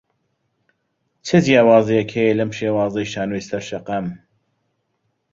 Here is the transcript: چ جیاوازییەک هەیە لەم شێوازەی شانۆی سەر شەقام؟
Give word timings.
چ 1.25 1.29
جیاوازییەک 1.45 2.09
هەیە 2.17 2.33
لەم 2.39 2.51
شێوازەی 2.57 3.11
شانۆی 3.13 3.47
سەر 3.49 3.61
شەقام؟ 3.69 4.05